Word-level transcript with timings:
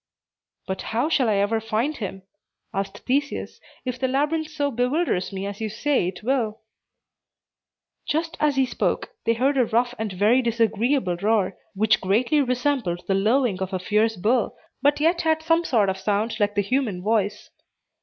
"But 0.65 0.81
how 0.97 1.09
shall 1.09 1.29
I 1.29 1.35
ever 1.35 1.61
find 1.61 1.97
him," 1.97 2.23
asked 2.73 3.05
Theseus, 3.05 3.61
"if 3.85 3.99
the 3.99 4.07
labyrinth 4.07 4.47
so 4.47 4.71
bewilders 4.71 5.31
me 5.31 5.45
as 5.45 5.61
you 5.61 5.69
say 5.69 6.07
it 6.07 6.23
will?" 6.23 6.61
Just 8.07 8.35
as 8.39 8.55
he 8.55 8.65
spoke, 8.65 9.11
they 9.25 9.33
heard 9.35 9.59
a 9.59 9.65
rough 9.65 9.93
and 9.99 10.11
very 10.11 10.41
disagreeable 10.41 11.17
roar, 11.17 11.55
which 11.75 12.01
greatly 12.01 12.41
resembled 12.41 13.03
the 13.05 13.13
lowing 13.13 13.61
of 13.61 13.73
a 13.73 13.77
fierce 13.77 14.15
bull, 14.15 14.57
but 14.81 14.99
yet 14.99 15.21
had 15.21 15.43
some 15.43 15.63
sort 15.63 15.87
of 15.87 15.99
sound 15.99 16.39
like 16.39 16.55
the 16.55 16.61
human 16.63 17.03
voice. 17.03 17.51